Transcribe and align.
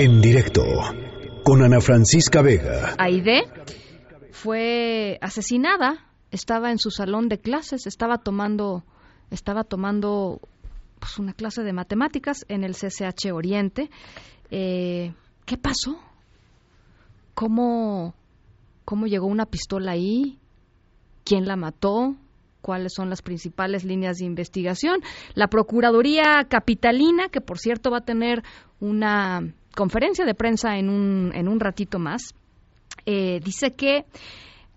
En 0.00 0.20
directo 0.20 0.62
con 1.42 1.60
Ana 1.60 1.80
Francisca 1.80 2.40
Vega. 2.40 2.94
Aide 2.98 3.42
fue 4.30 5.18
asesinada, 5.20 6.06
estaba 6.30 6.70
en 6.70 6.78
su 6.78 6.92
salón 6.92 7.28
de 7.28 7.40
clases, 7.40 7.84
estaba 7.88 8.18
tomando 8.18 8.84
estaba 9.32 9.64
tomando 9.64 10.40
pues, 11.00 11.18
una 11.18 11.32
clase 11.32 11.64
de 11.64 11.72
matemáticas 11.72 12.46
en 12.46 12.62
el 12.62 12.76
CCH 12.76 13.32
Oriente. 13.32 13.90
Eh, 14.52 15.14
¿Qué 15.44 15.56
pasó? 15.56 15.98
¿Cómo, 17.34 18.14
¿Cómo 18.84 19.08
llegó 19.08 19.26
una 19.26 19.46
pistola 19.46 19.90
ahí? 19.90 20.38
¿Quién 21.24 21.44
la 21.44 21.56
mató? 21.56 22.14
cuáles 22.60 22.92
son 22.94 23.08
las 23.08 23.22
principales 23.22 23.84
líneas 23.84 24.18
de 24.18 24.26
investigación. 24.26 25.00
La 25.34 25.48
Procuraduría 25.48 26.46
Capitalina, 26.48 27.28
que 27.30 27.40
por 27.40 27.58
cierto 27.58 27.90
va 27.90 27.98
a 27.98 28.04
tener 28.04 28.42
una 28.80 29.54
conferencia 29.78 30.24
de 30.24 30.34
prensa 30.34 30.76
en 30.76 30.88
un, 30.88 31.30
en 31.36 31.46
un 31.46 31.60
ratito 31.60 32.00
más, 32.00 32.34
eh, 33.06 33.38
dice 33.44 33.70
que 33.74 34.06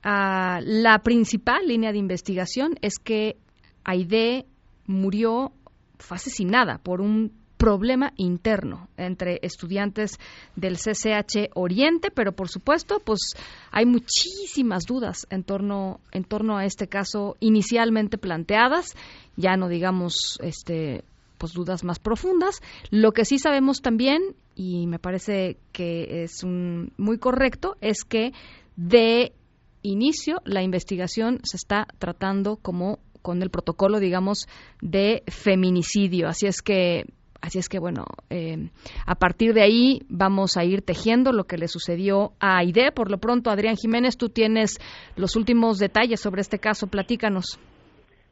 ah, 0.04 0.60
la 0.62 1.00
principal 1.00 1.68
línea 1.68 1.92
de 1.92 1.98
investigación 1.98 2.76
es 2.84 3.00
que 3.00 3.36
Aide 3.84 4.46
murió, 4.86 5.54
fue 5.98 6.18
asesinada 6.18 6.78
por 6.78 7.02
un 7.02 7.32
problema 7.58 8.14
interno 8.16 8.90
entre 8.96 9.40
estudiantes 9.42 10.20
del 10.56 10.78
CCH 10.78 11.50
Oriente, 11.56 12.12
pero 12.12 12.34
por 12.34 12.50
supuesto, 12.50 13.00
pues 13.04 13.34
hay 13.72 13.88
muchísimas 13.88 14.86
dudas 14.86 15.26
en 15.32 15.44
torno 15.44 16.00
en 16.12 16.26
torno 16.26 16.58
a 16.58 16.66
este 16.66 16.88
caso 16.88 17.38
inicialmente 17.40 18.20
planteadas, 18.20 18.96
ya 19.36 19.58
no 19.58 19.68
digamos 19.68 20.38
este 20.44 21.04
pues 21.42 21.54
dudas 21.54 21.84
más 21.84 21.98
profundas. 21.98 22.62
Lo 22.92 23.14
que 23.14 23.26
sí 23.26 23.40
sabemos 23.40 23.82
también 23.82 24.22
y 24.62 24.86
me 24.86 25.00
parece 25.00 25.58
que 25.72 26.22
es 26.22 26.44
un, 26.44 26.94
muy 26.98 27.18
correcto 27.18 27.78
es 27.82 28.04
que 28.04 28.32
de 28.76 29.34
inicio 29.82 30.40
la 30.46 30.62
investigación 30.62 31.40
se 31.42 31.58
está 31.58 31.88
tratando 31.98 32.58
como 32.58 33.00
con 33.24 33.42
el 33.42 33.50
protocolo, 33.50 34.00
digamos, 34.00 34.48
de 34.80 35.24
feminicidio. 35.28 36.28
Así 36.28 36.46
es 36.46 36.62
que 36.62 37.06
Así 37.44 37.58
es 37.58 37.70
que, 37.70 37.80
bueno, 37.80 38.06
eh, 38.30 38.70
a 39.08 39.16
partir 39.16 39.56
de 39.56 39.64
ahí 39.64 40.04
vamos 40.10 40.58
a 40.58 40.64
ir 40.64 40.84
tejiendo 40.84 41.32
lo 41.32 41.46
que 41.46 41.58
le 41.58 41.68
sucedió 41.68 42.34
a 42.40 42.60
Aide. 42.60 42.92
Por 42.92 43.10
lo 43.10 43.18
pronto, 43.18 43.50
Adrián 43.50 43.78
Jiménez, 43.78 44.16
tú 44.16 44.30
tienes 44.30 44.78
los 45.16 45.36
últimos 45.36 45.80
detalles 45.80 46.20
sobre 46.20 46.42
este 46.42 46.60
caso. 46.60 46.86
Platícanos. 46.86 47.58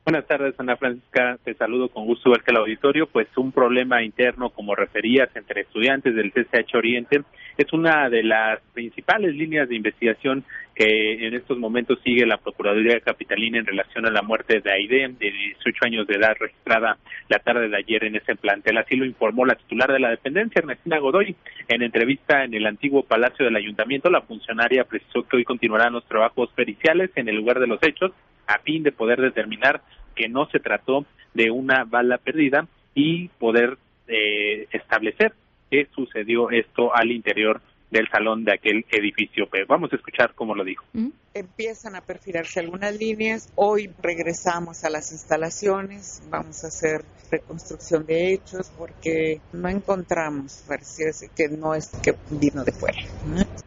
Buenas 0.10 0.26
tardes, 0.26 0.56
Ana 0.60 0.76
Francisca. 0.76 1.38
Te 1.44 1.54
saludo 1.54 1.88
con 1.90 2.08
gusto 2.08 2.32
ver 2.32 2.42
que 2.42 2.50
el 2.50 2.58
auditorio, 2.58 3.06
pues 3.06 3.28
un 3.38 3.52
problema 3.52 4.02
interno, 4.02 4.50
como 4.50 4.74
referías, 4.74 5.30
entre 5.36 5.62
estudiantes 5.62 6.16
del 6.16 6.32
CCH 6.32 6.74
Oriente, 6.74 7.22
es 7.56 7.72
una 7.74 8.10
de 8.10 8.24
las 8.24 8.60
principales 8.74 9.36
líneas 9.36 9.70
de 9.70 9.76
investigación 9.76 10.44
que 10.74 11.28
en 11.28 11.36
estos 11.36 11.60
momentos 11.60 12.00
sigue 12.04 12.26
la 12.26 12.38
Procuraduría 12.38 13.00
Capitalina 13.02 13.60
en 13.60 13.68
relación 13.68 14.08
a 14.08 14.10
la 14.10 14.24
muerte 14.24 14.62
de 14.62 14.72
Aide, 14.72 15.10
de 15.10 15.32
18 15.32 15.86
años 15.86 16.08
de 16.08 16.16
edad, 16.16 16.34
registrada 16.40 16.98
la 17.28 17.38
tarde 17.38 17.70
de 17.70 17.78
ayer 17.78 18.06
en 18.06 18.16
ese 18.16 18.36
plantel. 18.36 18.80
Así 18.80 18.96
lo 18.96 19.06
informó 19.06 19.46
la 19.46 19.54
titular 19.54 19.94
de 19.94 20.00
la 20.00 20.10
dependencia, 20.10 20.58
Ernestina 20.58 20.98
Godoy. 20.98 21.36
En 21.68 21.84
entrevista 21.84 22.44
en 22.44 22.56
el 22.56 22.66
antiguo 22.66 23.04
Palacio 23.04 23.46
del 23.46 23.58
Ayuntamiento, 23.58 24.10
la 24.10 24.22
funcionaria 24.22 24.86
precisó 24.86 25.22
que 25.28 25.38
hoy 25.38 25.44
continuarán 25.44 25.94
los 25.94 26.08
trabajos 26.08 26.50
periciales 26.56 27.12
en 27.14 27.30
el 27.30 27.36
lugar 27.36 27.60
de 27.60 27.68
los 27.68 27.84
hechos 27.84 28.12
a 28.50 28.58
fin 28.60 28.82
de 28.82 28.92
poder 28.92 29.22
determinar 29.22 29.82
que 30.20 30.28
no 30.28 30.48
se 30.48 30.60
trató 30.60 31.06
de 31.34 31.50
una 31.50 31.86
bala 31.86 32.18
perdida 32.18 32.68
y 32.94 33.30
poder 33.40 33.78
eh, 34.10 34.68
establecer 34.74 35.32
qué 35.72 35.88
sucedió 35.96 36.52
esto 36.52 36.94
al 36.94 37.10
interior 37.12 37.62
del 37.92 38.08
salón 38.10 38.44
de 38.44 38.54
aquel 38.54 38.86
edificio. 38.92 39.48
Vamos 39.68 39.92
a 39.92 39.96
escuchar 39.96 40.34
cómo 40.36 40.56
lo 40.56 40.64
dijo. 40.64 40.86
¿Mm? 40.94 41.10
Empiezan 41.34 41.96
a 41.96 42.02
perfilarse 42.02 42.60
algunas 42.60 42.96
líneas. 42.98 43.52
Hoy 43.56 43.92
regresamos 44.02 44.84
a 44.84 44.90
las 44.90 45.12
instalaciones. 45.12 46.22
Vamos 46.30 46.64
a 46.64 46.68
hacer 46.68 47.04
reconstrucción 47.30 48.06
de 48.06 48.34
hechos 48.34 48.72
porque 48.78 49.40
no 49.54 49.70
encontramos 49.70 50.64
versiones 50.68 51.30
que 51.36 51.48
no 51.48 51.76
es 51.76 51.90
que 52.02 52.16
vino 52.32 52.64
de 52.64 52.72
fuera, 52.72 52.98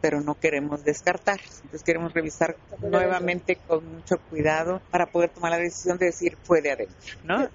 pero 0.01 0.21
no 0.21 0.35
queremos 0.35 0.85
descartar. 0.85 1.41
Entonces 1.57 1.83
queremos 1.85 2.13
revisar 2.13 2.57
nuevamente 2.81 3.57
con 3.67 3.87
mucho 3.87 4.19
cuidado 4.31 4.83
para 4.91 5.07
poder 5.07 5.31
tomar 5.31 5.53
la 5.53 5.59
decisión 5.59 5.99
de 5.99 6.07
decir 6.07 6.37
fue 6.43 6.61
de 6.61 6.73
adentro, 6.73 7.17
¿no? 7.25 7.49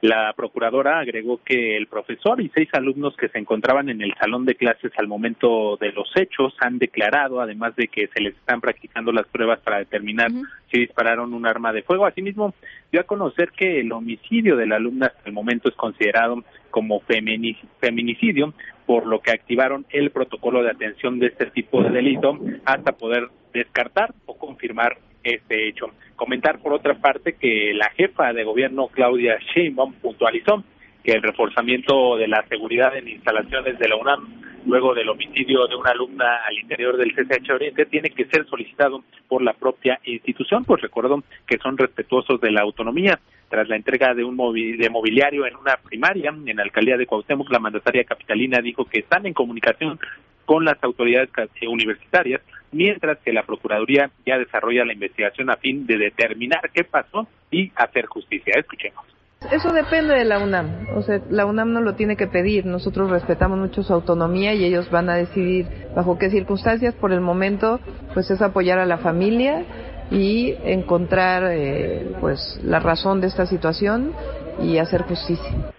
La 0.00 0.32
procuradora 0.32 1.00
agregó 1.00 1.40
que 1.44 1.76
el 1.76 1.88
profesor 1.88 2.40
y 2.40 2.50
seis 2.54 2.68
alumnos 2.72 3.16
que 3.16 3.28
se 3.28 3.38
encontraban 3.38 3.88
en 3.88 4.00
el 4.00 4.14
salón 4.14 4.44
de 4.44 4.54
clases 4.54 4.92
al 4.96 5.08
momento 5.08 5.76
de 5.80 5.90
los 5.90 6.08
hechos 6.14 6.54
han 6.60 6.78
declarado, 6.78 7.40
además 7.40 7.74
de 7.74 7.88
que 7.88 8.06
se 8.06 8.22
les 8.22 8.36
están 8.36 8.60
practicando 8.60 9.10
las 9.10 9.26
pruebas 9.26 9.58
para 9.58 9.78
determinar 9.78 10.30
si 10.70 10.78
dispararon 10.78 11.34
un 11.34 11.46
arma 11.46 11.72
de 11.72 11.82
fuego. 11.82 12.06
Asimismo, 12.06 12.54
dio 12.92 13.00
a 13.00 13.04
conocer 13.04 13.50
que 13.50 13.80
el 13.80 13.90
homicidio 13.90 14.56
de 14.56 14.66
la 14.68 14.76
alumna 14.76 15.06
hasta 15.06 15.28
el 15.28 15.32
momento 15.32 15.68
es 15.68 15.74
considerado 15.74 16.44
como 16.70 17.00
feminicidio, 17.00 18.54
por 18.86 19.04
lo 19.04 19.20
que 19.20 19.32
activaron 19.32 19.84
el 19.90 20.10
protocolo 20.10 20.62
de 20.62 20.70
atención 20.70 21.18
de 21.18 21.26
este 21.26 21.46
tipo 21.46 21.82
de 21.82 21.90
delito 21.90 22.38
hasta 22.64 22.92
poder 22.92 23.30
descartar 23.52 24.14
o 24.26 24.38
confirmar 24.38 24.98
este 25.34 25.68
hecho. 25.68 25.90
Comentar 26.16 26.58
por 26.60 26.72
otra 26.72 26.94
parte 26.94 27.34
que 27.34 27.72
la 27.74 27.90
jefa 27.90 28.32
de 28.32 28.44
gobierno 28.44 28.88
Claudia 28.88 29.38
Sheinbaum 29.54 29.94
puntualizó 29.94 30.64
que 31.04 31.12
el 31.12 31.22
reforzamiento 31.22 32.16
de 32.16 32.28
la 32.28 32.44
seguridad 32.48 32.96
en 32.96 33.08
instalaciones 33.08 33.78
de 33.78 33.88
la 33.88 33.96
UNAM 33.96 34.48
luego 34.66 34.94
del 34.94 35.08
homicidio 35.08 35.66
de 35.66 35.76
una 35.76 35.90
alumna 35.90 36.40
al 36.46 36.58
interior 36.58 36.96
del 36.96 37.14
CCH 37.14 37.50
Oriente 37.52 37.86
tiene 37.86 38.10
que 38.10 38.26
ser 38.26 38.46
solicitado 38.46 39.02
por 39.26 39.42
la 39.42 39.54
propia 39.54 39.98
institución, 40.04 40.64
pues 40.64 40.82
recuerdo 40.82 41.22
que 41.46 41.58
son 41.58 41.78
respetuosos 41.78 42.40
de 42.40 42.50
la 42.50 42.62
autonomía. 42.62 43.18
Tras 43.48 43.68
la 43.68 43.76
entrega 43.76 44.12
de 44.12 44.24
un 44.24 44.36
de 44.36 44.90
mobiliario 44.90 45.46
en 45.46 45.56
una 45.56 45.76
primaria 45.76 46.34
en 46.44 46.56
la 46.56 46.62
alcaldía 46.62 46.98
de 46.98 47.06
Cuauhtémoc, 47.06 47.50
la 47.50 47.58
mandataria 47.58 48.04
capitalina 48.04 48.60
dijo 48.60 48.84
que 48.84 49.00
están 49.00 49.24
en 49.24 49.32
comunicación 49.32 49.98
con 50.48 50.64
las 50.64 50.82
autoridades 50.82 51.28
universitarias, 51.68 52.40
mientras 52.72 53.18
que 53.18 53.34
la 53.34 53.42
Procuraduría 53.42 54.10
ya 54.24 54.38
desarrolla 54.38 54.86
la 54.86 54.94
investigación 54.94 55.50
a 55.50 55.56
fin 55.56 55.86
de 55.86 55.98
determinar 55.98 56.70
qué 56.72 56.84
pasó 56.84 57.28
y 57.50 57.70
hacer 57.76 58.06
justicia. 58.06 58.54
Escuchemos. 58.56 59.04
Eso 59.52 59.70
depende 59.74 60.14
de 60.14 60.24
la 60.24 60.38
UNAM. 60.38 60.86
O 60.96 61.02
sea, 61.02 61.20
la 61.28 61.44
UNAM 61.44 61.74
no 61.74 61.82
lo 61.82 61.96
tiene 61.96 62.16
que 62.16 62.28
pedir. 62.28 62.64
Nosotros 62.64 63.10
respetamos 63.10 63.58
mucho 63.58 63.82
su 63.82 63.92
autonomía 63.92 64.54
y 64.54 64.64
ellos 64.64 64.90
van 64.90 65.10
a 65.10 65.16
decidir 65.16 65.66
bajo 65.94 66.18
qué 66.18 66.30
circunstancias. 66.30 66.94
Por 66.94 67.12
el 67.12 67.20
momento, 67.20 67.78
pues 68.14 68.30
es 68.30 68.40
apoyar 68.40 68.78
a 68.78 68.86
la 68.86 68.96
familia 68.96 69.66
y 70.10 70.54
encontrar, 70.64 71.44
eh, 71.52 72.16
pues, 72.20 72.58
la 72.64 72.80
razón 72.80 73.20
de 73.20 73.26
esta 73.26 73.44
situación 73.44 74.14
y 74.62 74.78
hacer 74.78 75.02
justicia. 75.02 75.72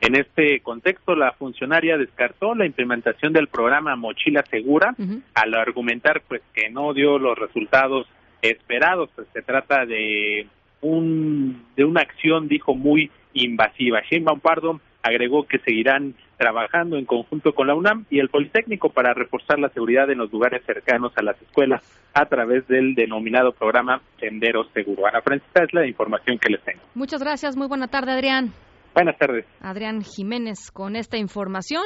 En 0.00 0.14
este 0.14 0.60
contexto, 0.60 1.16
la 1.16 1.32
funcionaria 1.32 1.98
descartó 1.98 2.54
la 2.54 2.66
implementación 2.66 3.32
del 3.32 3.48
programa 3.48 3.96
Mochila 3.96 4.44
Segura 4.48 4.94
al 5.34 5.54
argumentar 5.54 6.22
pues 6.28 6.42
que 6.54 6.70
no 6.70 6.94
dio 6.94 7.18
los 7.18 7.36
resultados 7.36 8.06
esperados, 8.42 9.10
pues 9.14 9.26
se 9.32 9.42
trata 9.42 9.84
de 9.84 10.46
un 10.80 11.64
de 11.76 11.84
una 11.84 12.02
acción 12.02 12.46
dijo 12.48 12.74
muy 12.74 13.10
invasiva. 13.34 14.02
Sheinbaum 14.08 14.40
Pardo 14.40 14.80
agregó 15.02 15.46
que 15.46 15.58
seguirán 15.58 16.14
trabajando 16.36 16.96
en 16.96 17.04
conjunto 17.04 17.54
con 17.54 17.66
la 17.66 17.74
UNAM 17.74 18.04
y 18.10 18.20
el 18.20 18.28
Politécnico 18.28 18.90
para 18.90 19.14
reforzar 19.14 19.58
la 19.58 19.70
seguridad 19.70 20.08
en 20.10 20.18
los 20.18 20.32
lugares 20.32 20.62
cercanos 20.64 21.12
a 21.16 21.22
las 21.22 21.40
escuelas 21.42 21.82
a 22.14 22.26
través 22.26 22.66
del 22.68 22.94
denominado 22.94 23.52
programa 23.52 24.00
Sendero 24.20 24.64
Seguro. 24.72 25.06
Ana 25.06 25.20
Francisca 25.22 25.64
es 25.64 25.74
la 25.74 25.86
información 25.86 26.38
que 26.38 26.50
les 26.50 26.62
tengo. 26.62 26.80
Muchas 26.94 27.20
gracias, 27.20 27.56
muy 27.56 27.66
buena 27.66 27.88
tarde 27.88 28.12
Adrián. 28.12 28.52
Buenas 28.98 29.16
tardes. 29.16 29.46
Adrián 29.60 30.02
Jiménez 30.02 30.72
con 30.72 30.96
esta 30.96 31.18
información. 31.18 31.84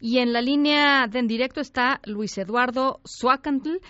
Y 0.00 0.20
en 0.20 0.32
la 0.32 0.40
línea 0.40 1.06
de 1.06 1.18
en 1.18 1.26
directo 1.26 1.60
está 1.60 2.00
Luis 2.06 2.38
Eduardo 2.38 3.00
Suacantl, 3.04 3.80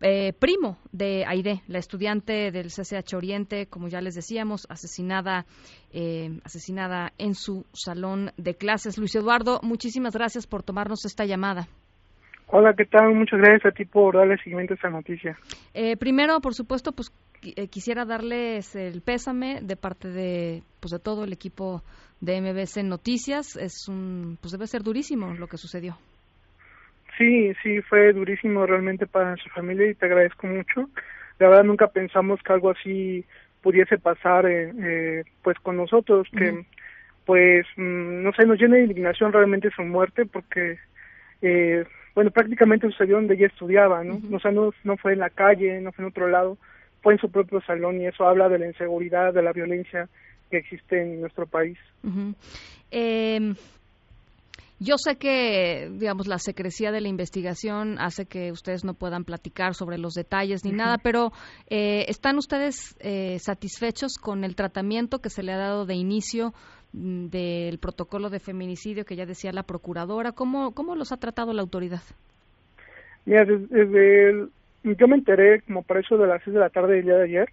eh, 0.00 0.32
primo 0.38 0.78
de 0.92 1.24
Aide, 1.26 1.62
la 1.66 1.78
estudiante 1.78 2.52
del 2.52 2.68
CCH 2.68 3.14
Oriente, 3.16 3.66
como 3.66 3.88
ya 3.88 4.00
les 4.00 4.14
decíamos, 4.14 4.68
asesinada, 4.70 5.44
eh, 5.92 6.38
asesinada 6.44 7.10
en 7.18 7.34
su 7.34 7.66
salón 7.72 8.30
de 8.36 8.54
clases. 8.54 8.96
Luis 8.96 9.16
Eduardo, 9.16 9.58
muchísimas 9.64 10.14
gracias 10.14 10.46
por 10.46 10.62
tomarnos 10.62 11.04
esta 11.06 11.24
llamada. 11.24 11.66
Hola, 12.52 12.74
¿qué 12.74 12.84
tal? 12.84 13.14
Muchas 13.14 13.40
gracias 13.40 13.72
a 13.72 13.74
ti 13.74 13.84
por 13.84 14.16
darle 14.16 14.36
seguimiento 14.38 14.74
a 14.74 14.76
esta 14.76 14.90
noticia. 14.90 15.36
Eh, 15.72 15.96
primero, 15.96 16.40
por 16.40 16.54
supuesto, 16.54 16.90
pues 16.90 17.10
quisiera 17.70 18.04
darles 18.04 18.74
el 18.76 19.02
pésame 19.02 19.60
de 19.62 19.76
parte 19.76 20.08
de, 20.08 20.62
pues, 20.80 20.92
de 20.92 20.98
todo 20.98 21.24
el 21.24 21.32
equipo 21.32 21.82
de 22.20 22.40
MBC 22.40 22.84
Noticias. 22.84 23.56
Es 23.56 23.88
un, 23.88 24.38
pues 24.40 24.52
debe 24.52 24.66
ser 24.66 24.82
durísimo 24.82 25.34
lo 25.34 25.46
que 25.46 25.56
sucedió. 25.56 25.96
Sí, 27.18 27.52
sí, 27.62 27.82
fue 27.82 28.12
durísimo 28.12 28.64
realmente 28.66 29.06
para 29.06 29.30
nuestra 29.30 29.52
familia 29.52 29.90
y 29.90 29.94
te 29.94 30.06
agradezco 30.06 30.46
mucho. 30.46 30.88
La 31.38 31.48
verdad 31.48 31.64
nunca 31.64 31.88
pensamos 31.88 32.40
que 32.42 32.52
algo 32.52 32.70
así 32.70 33.24
pudiese 33.62 33.98
pasar 33.98 34.46
eh, 34.46 34.72
eh 34.78 35.24
pues 35.42 35.58
con 35.58 35.76
nosotros, 35.76 36.28
que 36.36 36.64
pues 37.26 37.66
mm, 37.76 38.22
no 38.22 38.32
sé, 38.32 38.46
nos 38.46 38.58
llena 38.58 38.76
de 38.76 38.84
indignación 38.84 39.32
realmente 39.32 39.70
su 39.70 39.82
muerte 39.82 40.24
porque 40.24 40.78
eh, 41.42 41.84
bueno, 42.14 42.30
prácticamente 42.30 42.88
sucedió 42.88 43.16
donde 43.16 43.34
ella 43.34 43.46
estudiaba, 43.46 44.02
¿no? 44.02 44.20
O 44.32 44.40
sea, 44.40 44.50
no, 44.50 44.72
no 44.84 44.96
fue 44.96 45.12
en 45.12 45.20
la 45.20 45.30
calle, 45.30 45.80
no 45.80 45.92
fue 45.92 46.04
en 46.04 46.10
otro 46.10 46.28
lado, 46.28 46.58
fue 47.02 47.14
en 47.14 47.18
su 47.18 47.30
propio 47.30 47.60
salón 47.62 48.00
y 48.00 48.06
eso 48.06 48.24
habla 48.26 48.48
de 48.48 48.58
la 48.58 48.66
inseguridad, 48.66 49.32
de 49.32 49.42
la 49.42 49.52
violencia 49.52 50.08
que 50.50 50.58
existe 50.58 51.00
en 51.00 51.20
nuestro 51.20 51.46
país. 51.46 51.78
eh, 52.90 53.54
yo 54.82 54.96
sé 54.96 55.16
que, 55.16 55.90
digamos, 55.92 56.26
la 56.26 56.38
secrecía 56.38 56.90
de 56.90 57.02
la 57.02 57.08
investigación 57.08 57.98
hace 57.98 58.24
que 58.24 58.50
ustedes 58.50 58.82
no 58.82 58.94
puedan 58.94 59.24
platicar 59.24 59.74
sobre 59.74 59.98
los 59.98 60.14
detalles 60.14 60.64
ni 60.64 60.72
nada, 60.72 60.96
pero 60.96 61.32
eh, 61.68 62.06
¿están 62.08 62.38
ustedes 62.38 62.96
eh, 63.00 63.38
satisfechos 63.40 64.16
con 64.16 64.42
el 64.42 64.56
tratamiento 64.56 65.18
que 65.18 65.28
se 65.28 65.42
le 65.42 65.52
ha 65.52 65.58
dado 65.58 65.84
de 65.84 65.96
inicio 65.96 66.54
mm, 66.94 67.26
del 67.26 67.78
protocolo 67.78 68.30
de 68.30 68.40
feminicidio 68.40 69.04
que 69.04 69.16
ya 69.16 69.26
decía 69.26 69.52
la 69.52 69.64
procuradora? 69.64 70.32
¿Cómo, 70.32 70.72
cómo 70.72 70.94
los 70.94 71.12
ha 71.12 71.18
tratado 71.18 71.52
la 71.52 71.60
autoridad? 71.60 72.00
Mira, 73.26 73.44
desde, 73.44 74.46
yo 74.82 75.08
me 75.08 75.16
enteré 75.16 75.62
como 75.62 75.82
por 75.82 75.98
eso 75.98 76.16
de 76.16 76.26
las 76.26 76.42
seis 76.42 76.54
de 76.54 76.60
la 76.60 76.70
tarde 76.70 76.96
del 76.96 77.04
día 77.04 77.16
de 77.16 77.24
ayer, 77.24 77.48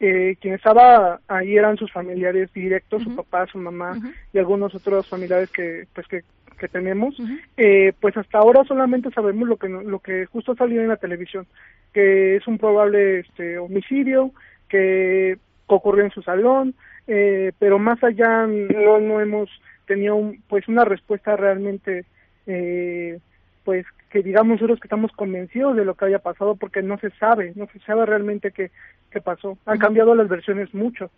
eh, 0.00 0.36
quien 0.40 0.54
estaba 0.54 1.20
ahí 1.26 1.56
eran 1.56 1.76
sus 1.76 1.92
familiares 1.92 2.52
directos, 2.52 3.02
su 3.02 3.16
papá, 3.16 3.46
su 3.46 3.58
mamá 3.58 3.98
y 4.32 4.38
algunos 4.38 4.74
otros 4.74 5.08
familiares 5.08 5.50
que 5.50 5.86
pues 5.94 6.06
que 6.06 6.22
que 6.58 6.68
tenemos, 6.68 7.16
eh, 7.56 7.92
pues 8.00 8.16
hasta 8.16 8.38
ahora 8.38 8.64
solamente 8.64 9.10
sabemos 9.12 9.48
lo 9.48 9.56
que 9.56 9.68
lo 9.68 10.00
que 10.00 10.26
justo 10.26 10.54
salió 10.54 10.82
en 10.82 10.88
la 10.88 10.96
televisión, 10.96 11.46
que 11.92 12.36
es 12.36 12.46
un 12.46 12.58
probable 12.58 13.20
este 13.20 13.58
homicidio, 13.58 14.32
que 14.68 15.38
ocurrió 15.66 16.04
en 16.04 16.10
su 16.10 16.20
salón, 16.22 16.74
eh, 17.06 17.52
pero 17.58 17.78
más 17.78 18.02
allá 18.02 18.46
no, 18.46 18.98
no 18.98 19.20
hemos 19.20 19.48
tenido 19.86 20.32
pues 20.48 20.68
una 20.68 20.84
respuesta 20.84 21.36
realmente 21.36 22.04
eh, 22.46 23.18
pues 23.64 23.86
que 24.10 24.22
digamos 24.22 24.54
nosotros 24.54 24.80
que 24.80 24.86
estamos 24.86 25.12
convencidos 25.12 25.76
de 25.76 25.84
lo 25.84 25.94
que 25.94 26.06
haya 26.06 26.18
pasado 26.18 26.56
porque 26.56 26.82
no 26.82 26.98
se 26.98 27.10
sabe, 27.12 27.52
no 27.56 27.66
se 27.72 27.78
sabe 27.80 28.06
realmente 28.06 28.52
qué, 28.52 28.70
qué 29.10 29.20
pasó. 29.20 29.58
Han 29.66 29.78
cambiado 29.78 30.14
las 30.14 30.28
versiones 30.28 30.72
mucho. 30.74 31.10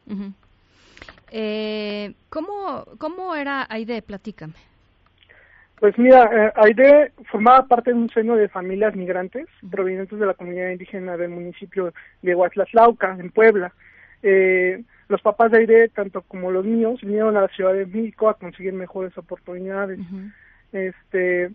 eh, 1.30 2.14
¿cómo, 2.28 2.84
¿Cómo 2.98 3.34
era 3.34 3.66
Aide? 3.70 4.02
Platícame. 4.02 4.54
Pues 5.78 5.96
mira, 5.98 6.28
eh, 6.32 6.52
Aide 6.56 7.12
formaba 7.30 7.66
parte 7.66 7.90
de 7.90 7.96
un 7.96 8.10
seno 8.10 8.36
de 8.36 8.48
familias 8.48 8.94
migrantes 8.94 9.46
provenientes 9.70 10.18
de 10.18 10.26
la 10.26 10.34
comunidad 10.34 10.70
indígena 10.70 11.16
del 11.16 11.30
municipio 11.30 11.94
de 12.20 12.34
Huatlaslauca, 12.34 13.16
en 13.18 13.30
Puebla. 13.30 13.72
Eh, 14.22 14.82
los 15.08 15.22
papás 15.22 15.50
de 15.50 15.58
Aide, 15.58 15.88
tanto 15.88 16.20
como 16.22 16.50
los 16.50 16.66
míos, 16.66 17.00
vinieron 17.00 17.36
a 17.36 17.42
la 17.42 17.48
Ciudad 17.48 17.72
de 17.72 17.86
México 17.86 18.28
a 18.28 18.34
conseguir 18.34 18.74
mejores 18.74 19.16
oportunidades. 19.16 19.98
Este, 20.72 21.50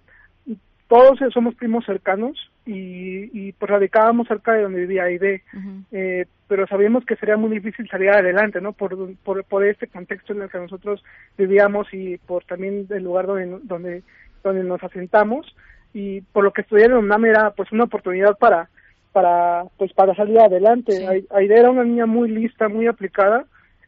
todos 0.87 1.19
somos 1.33 1.55
primos 1.55 1.85
cercanos 1.85 2.51
y, 2.65 3.29
y 3.33 3.51
pues 3.53 3.69
radicábamos 3.69 4.27
cerca 4.27 4.53
de 4.53 4.63
donde 4.63 4.81
vivía 4.81 5.03
Aide, 5.03 5.43
eh, 5.91 6.25
pero 6.47 6.67
sabíamos 6.67 7.05
que 7.05 7.15
sería 7.15 7.37
muy 7.37 7.49
difícil 7.49 7.87
salir 7.89 8.09
adelante, 8.09 8.61
¿no? 8.61 8.73
Por, 8.73 9.15
por, 9.17 9.43
por 9.45 9.65
este 9.65 9.87
contexto 9.87 10.33
en 10.33 10.43
el 10.43 10.49
que 10.49 10.59
nosotros 10.59 11.03
vivíamos 11.37 11.87
y 11.91 12.17
por 12.17 12.43
también 12.45 12.85
el 12.89 13.03
lugar 13.03 13.25
donde, 13.25 13.59
donde, 13.63 14.03
donde 14.43 14.63
nos 14.63 14.83
asentamos 14.83 15.55
y 15.93 16.21
por 16.21 16.43
lo 16.43 16.51
que 16.51 16.61
estudié 16.61 16.85
en 16.85 16.93
UNAM 16.93 17.25
era 17.25 17.51
pues 17.51 17.71
una 17.71 17.85
oportunidad 17.85 18.37
para, 18.37 18.69
para, 19.11 19.63
pues 19.77 19.91
para 19.93 20.13
salir 20.13 20.39
adelante. 20.39 21.25
Aide 21.31 21.59
era 21.59 21.71
una 21.71 21.83
niña 21.83 22.05
muy 22.05 22.29
lista, 22.29 22.69
muy 22.69 22.85
aplicada 22.85 23.45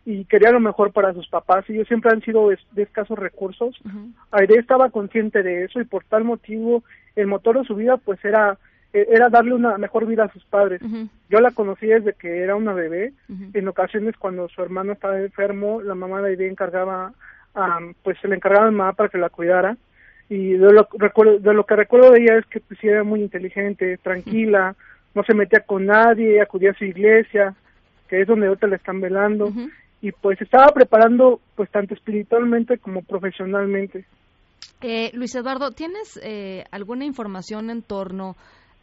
y 0.10 0.24
quería 0.24 0.52
lo 0.52 0.62
mejor 0.62 0.94
para 0.94 1.14
sus 1.14 1.28
papás. 1.28 1.70
Ellos 1.70 1.86
siempre 1.86 2.10
han 2.10 2.22
sido 2.22 2.48
de, 2.48 2.58
escasos 2.82 3.20
recursos. 3.20 3.78
Aide 4.32 4.58
estaba 4.58 4.90
consciente 4.90 5.44
de 5.44 5.66
eso 5.66 5.82
y 5.82 5.84
por 5.84 6.06
tal 6.06 6.24
motivo 6.24 6.86
el 7.18 7.28
motor 7.28 7.60
de 7.60 7.66
su 7.66 7.76
vida 7.76 7.98
pues 7.98 8.24
era 8.24 8.58
e, 8.94 9.06
era 9.12 9.28
darle 9.28 9.54
una 9.54 9.78
mejor 9.78 10.06
vida 10.06 10.24
a 10.24 10.32
sus 10.32 10.46
padres. 10.46 10.80
Yo 11.30 11.42
la 11.42 11.52
conocí 11.52 11.88
desde 11.88 12.14
que 12.14 12.40
era 12.40 12.56
una 12.56 12.72
bebé. 12.72 13.12
En 13.54 13.68
ocasiones 13.68 14.16
cuando 14.18 14.48
su 14.48 14.62
hermano 14.62 14.94
estaba 14.94 15.20
enfermo, 15.20 15.82
la 15.82 15.94
mamá 15.94 16.22
de 16.22 16.30
Aide 16.30 16.48
encargaba, 16.48 17.12
pues 18.02 18.18
se 18.22 18.30
le 18.30 18.36
encargaba 18.36 18.68
a 18.68 18.72
mamá 18.72 18.94
para 18.94 19.10
que 19.10 19.18
la 19.18 19.30
cuidara. 19.30 19.76
Y 20.30 20.54
de 20.54 20.72
lo, 20.72 20.88
de 21.40 21.54
lo 21.54 21.66
que 21.66 21.76
recuerdo 21.76 22.12
de 22.12 22.22
ella 22.22 22.38
es 22.38 22.46
que 22.46 22.62
pues, 22.62 22.82
era 22.82 23.04
muy 23.04 23.22
inteligente, 23.22 23.98
tranquila, 23.98 24.74
no 25.14 25.24
se 25.24 25.34
metía 25.34 25.60
con 25.60 25.86
nadie, 25.86 26.40
acudía 26.40 26.72
a 26.72 26.76
su 26.76 26.86
iglesia, 26.86 27.56
que 28.08 28.22
es 28.22 28.28
donde 28.28 28.48
ahorita 28.48 28.68
le 28.68 28.78
están 28.78 29.02
velando 29.02 29.52
y 30.02 30.12
pues 30.12 30.40
estaba 30.42 30.68
preparando 30.68 31.40
pues 31.56 31.70
tanto 31.72 31.94
espiritualmente 31.94 32.78
como 32.78 33.02
profesionalmente. 33.02 34.06
Eh, 34.82 35.10
Luis 35.14 35.34
Eduardo, 35.36 35.72
¿tienes 35.72 36.20
eh, 36.24 36.66
alguna 36.72 37.06
información 37.06 37.70
en 37.70 37.82
torno 37.82 38.36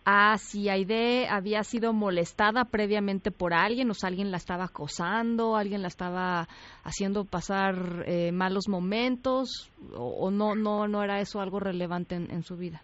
a 0.04 0.36
si 0.38 0.68
Aide 0.68 1.28
había 1.28 1.62
sido 1.62 1.92
molestada 1.92 2.64
previamente 2.64 3.30
por 3.30 3.54
alguien 3.54 3.90
o 3.90 3.94
si 3.94 4.06
alguien 4.06 4.30
la 4.30 4.36
estaba 4.36 4.64
acosando, 4.64 5.56
alguien 5.56 5.82
la 5.82 5.88
estaba 5.88 6.46
haciendo 6.82 7.24
pasar 7.24 8.04
eh, 8.06 8.30
malos 8.32 8.68
momentos 8.68 9.70
o, 9.96 10.30
no 10.30 10.54
no 10.54 10.88
no 10.88 11.02
era 11.02 11.20
eso 11.20 11.40
algo 11.40 11.58
relevante 11.58 12.16
en, 12.16 12.42
su 12.42 12.56
vida? 12.56 12.82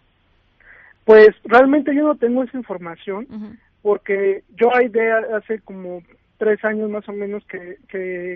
Pues 1.05 1.29
realmente 1.43 1.93
yo 1.95 2.03
no 2.03 2.15
tengo 2.15 2.43
esa 2.43 2.57
información 2.57 3.59
porque 3.83 4.43
yo 4.55 4.73
Aide 4.73 5.11
hace 5.35 5.59
como 5.59 6.01
tres 6.41 6.65
años 6.65 6.89
más 6.89 7.07
o 7.07 7.13
menos 7.13 7.43
que, 7.45 7.77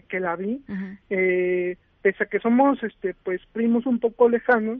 que, 0.07 0.19
la 0.19 0.35
vi. 0.35 0.61
eh, 1.09 1.75
pese 2.03 2.23
a 2.23 2.27
que 2.27 2.39
somos 2.39 2.77
este 2.83 3.15
pues 3.23 3.41
primos 3.51 3.87
un 3.87 3.99
poco 3.99 4.29
lejanos 4.29 4.77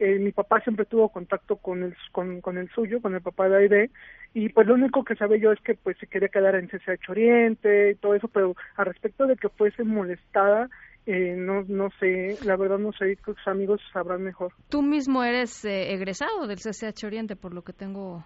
eh, 0.00 0.18
mi 0.18 0.32
papá 0.32 0.60
siempre 0.60 0.84
tuvo 0.84 1.08
contacto 1.08 1.54
con 1.54 1.84
el 1.84 1.94
con, 2.10 2.40
con 2.40 2.58
el 2.58 2.68
suyo 2.70 3.00
con 3.00 3.14
el 3.14 3.20
papá 3.20 3.48
de 3.48 3.58
Aide 3.58 3.90
y 4.34 4.48
pues 4.48 4.66
lo 4.66 4.74
único 4.74 5.04
que 5.04 5.14
sabía 5.14 5.38
yo 5.38 5.52
es 5.52 5.60
que 5.60 5.74
pues 5.74 5.96
se 5.98 6.08
quería 6.08 6.30
quedar 6.30 6.56
en 6.56 6.66
CCH 6.66 7.10
Oriente 7.10 7.92
y 7.92 7.94
todo 7.94 8.16
eso 8.16 8.26
pero 8.26 8.56
al 8.74 8.86
respecto 8.86 9.28
de 9.28 9.36
que 9.36 9.50
fuese 9.50 9.84
molestada 9.84 10.68
eh, 11.06 11.36
no 11.38 11.62
no 11.68 11.90
sé 12.00 12.38
la 12.44 12.56
verdad 12.56 12.78
no 12.78 12.92
sé 12.92 13.16
sus 13.24 13.46
amigos 13.46 13.80
sabrán 13.92 14.24
mejor. 14.24 14.52
Tú 14.68 14.82
mismo 14.82 15.22
eres 15.22 15.64
eh, 15.64 15.92
egresado 15.92 16.48
del 16.48 16.58
CCH 16.58 17.04
Oriente 17.04 17.36
por 17.36 17.54
lo 17.54 17.62
que 17.62 17.72
tengo 17.72 18.24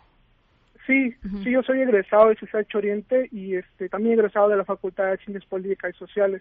Sí, 0.88 1.14
sí, 1.44 1.50
yo 1.50 1.62
soy 1.62 1.82
egresado 1.82 2.30
de 2.30 2.36
CSH 2.36 2.74
Oriente 2.74 3.28
y 3.30 3.56
este 3.56 3.90
también 3.90 4.18
egresado 4.18 4.48
de 4.48 4.56
la 4.56 4.64
Facultad 4.64 5.10
de 5.10 5.18
Ciencias 5.18 5.44
Políticas 5.44 5.94
y 5.94 5.98
Sociales, 5.98 6.40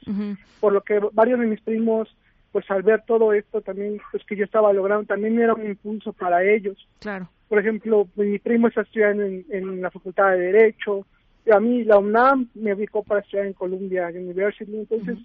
por 0.62 0.72
lo 0.72 0.80
que 0.80 1.02
varios 1.12 1.42
de 1.42 1.48
mis 1.48 1.60
primos, 1.60 2.16
pues 2.54 2.64
al 2.72 2.82
ver 2.82 3.04
todo 3.06 3.34
esto 3.34 3.60
también, 3.60 4.00
pues 4.10 4.24
que 4.24 4.38
yo 4.38 4.46
estaba 4.46 4.72
logrando, 4.72 5.06
también 5.06 5.38
era 5.38 5.54
un 5.54 5.66
impulso 5.66 6.14
para 6.14 6.46
ellos. 6.46 6.88
Claro. 7.00 7.30
Por 7.50 7.60
ejemplo, 7.60 8.08
mi 8.16 8.40
primo 8.40 8.70
está 8.70 8.84
estudiando 8.84 9.26
en, 9.26 9.82
la 9.82 9.92
Facultad 9.92 10.32
de 10.32 10.38
Derecho, 10.38 11.06
y 11.46 11.52
a 11.52 11.60
mí 11.60 11.84
la 11.84 11.98
UNAM 11.98 12.48
me 12.56 12.74
ubicó 12.74 13.04
para 13.04 13.20
estudiar 13.20 13.48
en 13.48 13.54
Columbia 13.54 14.08
University, 14.08 14.78
entonces 14.78 15.18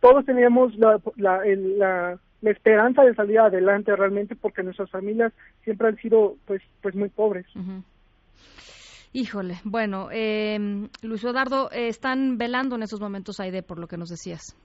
todos 0.00 0.24
teníamos 0.24 0.74
la, 0.78 0.98
la, 1.16 1.42
la, 1.44 2.18
la 2.40 2.50
esperanza 2.50 3.04
de 3.04 3.14
salir 3.14 3.38
adelante 3.38 3.94
realmente 3.94 4.34
porque 4.34 4.62
nuestras 4.62 4.88
familias 4.88 5.30
siempre 5.62 5.88
han 5.88 5.96
sido 5.96 6.36
pues 6.46 6.62
pues 6.80 6.94
muy 6.94 7.10
pobres. 7.10 7.44
Híjole, 9.12 9.56
bueno, 9.64 10.08
eh, 10.12 10.88
Luis 11.02 11.24
Eduardo, 11.24 11.70
eh, 11.72 11.88
están 11.88 12.38
velando 12.38 12.76
en 12.76 12.82
esos 12.82 13.00
momentos 13.00 13.40
Aide, 13.40 13.62
por 13.62 13.78
lo 13.78 13.88
que 13.88 13.96
nos 13.96 14.08
decías. 14.08 14.56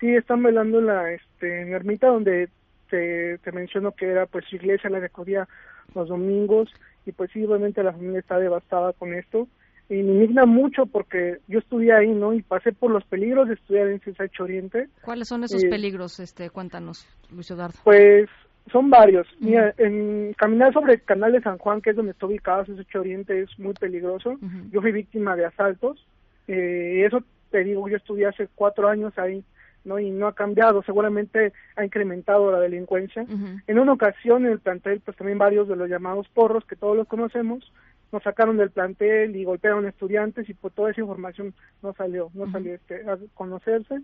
Sí, 0.00 0.14
están 0.14 0.42
velando 0.42 0.80
en 0.80 0.86
la, 0.86 1.12
este, 1.12 1.62
en 1.62 1.72
ermita 1.72 2.08
donde 2.08 2.48
te, 2.90 3.38
te 3.38 3.52
menciono 3.52 3.92
que 3.92 4.06
era 4.06 4.26
pues 4.26 4.44
su 4.48 4.56
iglesia 4.56 4.90
la 4.90 5.00
que 5.00 5.06
acudía 5.06 5.48
los 5.94 6.08
domingos 6.08 6.68
y 7.06 7.12
pues 7.12 7.30
sí, 7.32 7.44
obviamente 7.44 7.82
la 7.82 7.92
familia 7.92 8.20
está 8.20 8.38
devastada 8.38 8.92
con 8.92 9.14
esto 9.14 9.48
y 9.88 10.02
me 10.02 10.12
indigna 10.12 10.44
mucho 10.44 10.86
porque 10.86 11.38
yo 11.48 11.60
estudié 11.60 11.94
ahí, 11.94 12.10
¿no? 12.10 12.34
Y 12.34 12.42
pasé 12.42 12.72
por 12.72 12.90
los 12.90 13.04
peligros 13.04 13.48
de 13.48 13.54
estudiar 13.54 13.88
en 13.88 14.00
CSH 14.00 14.40
Oriente. 14.42 14.88
¿Cuáles 15.02 15.28
son 15.28 15.44
esos 15.44 15.64
eh, 15.64 15.68
peligros? 15.68 16.20
Este, 16.20 16.50
cuéntanos, 16.50 17.06
Luis 17.30 17.50
Eduardo. 17.50 17.78
Pues 17.84 18.28
son 18.70 18.90
varios. 18.90 19.26
Mira, 19.40 19.74
en 19.78 20.32
caminar 20.34 20.72
sobre 20.72 20.94
el 20.94 21.02
canal 21.02 21.32
de 21.32 21.40
San 21.40 21.58
Juan, 21.58 21.80
que 21.80 21.90
es 21.90 21.96
donde 21.96 22.12
está 22.12 22.26
ubicado 22.26 22.62
ese 22.62 22.98
Oriente, 22.98 23.40
es 23.40 23.58
muy 23.58 23.74
peligroso. 23.74 24.38
Yo 24.70 24.80
fui 24.80 24.92
víctima 24.92 25.36
de 25.36 25.46
asaltos. 25.46 26.06
Eh, 26.46 27.04
eso 27.06 27.22
te 27.50 27.64
digo, 27.64 27.88
yo 27.88 27.96
estudié 27.96 28.26
hace 28.26 28.48
cuatro 28.54 28.88
años 28.88 29.16
ahí, 29.18 29.44
¿no? 29.84 29.98
Y 29.98 30.10
no 30.10 30.26
ha 30.26 30.34
cambiado. 30.34 30.82
Seguramente 30.82 31.52
ha 31.76 31.84
incrementado 31.84 32.50
la 32.52 32.60
delincuencia. 32.60 33.26
En 33.66 33.78
una 33.78 33.92
ocasión 33.92 34.46
en 34.46 34.52
el 34.52 34.60
plantel, 34.60 35.00
pues 35.04 35.16
también 35.16 35.38
varios 35.38 35.68
de 35.68 35.76
los 35.76 35.88
llamados 35.88 36.28
porros, 36.28 36.64
que 36.64 36.76
todos 36.76 36.96
los 36.96 37.06
conocemos, 37.06 37.72
nos 38.12 38.22
sacaron 38.22 38.56
del 38.56 38.70
plantel 38.70 39.36
y 39.36 39.44
golpearon 39.44 39.86
estudiantes 39.86 40.48
y 40.48 40.54
por 40.54 40.72
pues 40.72 40.74
toda 40.74 40.90
esa 40.90 41.00
información 41.00 41.54
no 41.82 41.92
salió, 41.92 42.30
no 42.34 42.50
salió 42.50 42.74
este, 42.74 43.08
a 43.08 43.18
conocerse. 43.34 44.00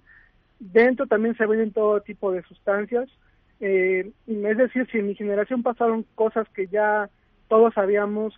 Dentro 0.58 1.06
también 1.06 1.36
se 1.36 1.46
ven 1.46 1.72
todo 1.72 2.00
tipo 2.00 2.30
de 2.30 2.42
sustancias 2.42 3.08
eh, 3.60 4.10
es 4.26 4.56
decir, 4.56 4.86
si 4.90 4.98
en 4.98 5.06
mi 5.06 5.14
generación 5.14 5.62
pasaron 5.62 6.04
cosas 6.14 6.48
que 6.50 6.66
ya 6.66 7.08
todos 7.48 7.74
sabíamos 7.74 8.34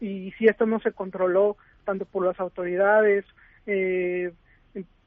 y 0.00 0.32
si 0.38 0.46
esto 0.46 0.66
no 0.66 0.80
se 0.80 0.92
controló 0.92 1.56
tanto 1.84 2.04
por 2.04 2.24
las 2.24 2.38
autoridades, 2.40 3.24
eh, 3.66 4.32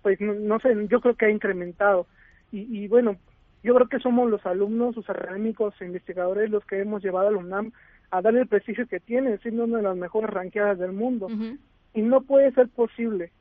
pues 0.01 0.19
no, 0.19 0.59
sé, 0.59 0.69
yo 0.89 0.99
creo 1.01 1.15
que 1.15 1.25
ha 1.25 1.29
incrementado. 1.29 2.07
Y, 2.51 2.83
y 2.83 2.87
bueno, 2.87 3.17
Yo 3.63 3.73
creo 3.75 3.87
que 3.87 3.99
somos 3.99 4.29
los 4.29 4.45
alumnos, 4.45 4.95
los 4.95 5.09
académicos 5.09 5.73
e 5.79 5.85
investigadores 5.85 6.49
los 6.49 6.65
que 6.65 6.79
hemos 6.81 7.01
llevado 7.01 7.29
a 7.29 7.31
la 7.31 7.37
UNAM 7.37 7.71
a 8.11 8.21
darle 8.21 8.41
el 8.41 8.47
prestigio 8.47 8.85
que 8.87 8.99
tiene, 8.99 9.37
siendo 9.37 9.63
una 9.63 9.77
de 9.77 9.83
las 9.83 9.95
mejores 9.95 10.29
ranqueadas 10.29 10.77
del 10.77 10.91
mundo. 10.91 11.29
Y 11.93 12.01
no 12.01 12.21
puede 12.21 12.51
ser 12.51 12.67
posible, 12.67 13.31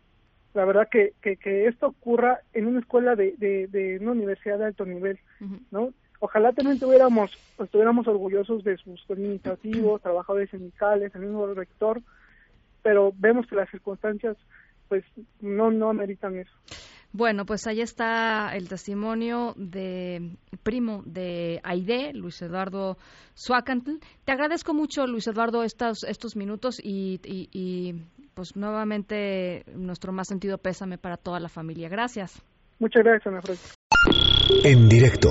la 0.54 0.64
verdad, 0.64 0.88
que, 0.88 1.12
que, 1.20 1.36
que 1.36 1.66
esto 1.66 1.88
ocurra 1.88 2.38
en 2.52 2.66
una 2.66 2.80
escuela 2.80 3.16
de, 3.16 3.34
de, 3.38 3.66
de 3.66 3.98
una 4.00 4.12
universidad 4.12 4.58
de 4.58 4.66
alto 4.66 4.84
nivel, 4.86 5.18
¿no? 5.72 5.92
Ojalá 6.24 6.52
también 6.52 6.78
tuviéramos, 6.78 7.32
estuviéramos 7.58 8.06
orgullosos 8.06 8.62
de 8.62 8.76
sus 8.76 9.04
administrativos, 9.10 10.00
trabajadores 10.02 10.50
sindicales, 10.50 11.12
el 11.16 11.22
mismo 11.22 11.44
rector, 11.48 12.00
pero 12.80 13.12
vemos 13.16 13.44
que 13.48 13.56
las 13.56 13.68
circunstancias 13.70 14.36
pues 14.88 15.02
no 15.40 15.72
no 15.72 15.90
ameritan 15.90 16.38
eso. 16.38 16.52
Bueno, 17.12 17.44
pues 17.44 17.66
ahí 17.66 17.80
está 17.80 18.54
el 18.54 18.68
testimonio 18.68 19.54
de 19.56 20.36
primo 20.62 21.02
de 21.04 21.60
Aide, 21.64 22.12
Luis 22.14 22.40
Eduardo 22.40 22.96
Suacantl. 23.34 23.98
Te 24.24 24.30
agradezco 24.30 24.74
mucho, 24.74 25.08
Luis 25.08 25.26
Eduardo, 25.26 25.64
estos, 25.64 26.04
estos 26.04 26.36
minutos 26.36 26.78
y, 26.80 27.20
y, 27.24 27.94
pues 28.34 28.54
nuevamente 28.54 29.64
nuestro 29.74 30.12
más 30.12 30.28
sentido 30.28 30.56
pésame 30.58 30.98
para 30.98 31.16
toda 31.16 31.40
la 31.40 31.48
familia. 31.48 31.88
Gracias. 31.88 32.40
Muchas 32.78 33.02
gracias, 33.02 33.26
Ana 33.26 33.42
Francisca. 33.42 33.74
En 34.64 34.88
directo 34.88 35.30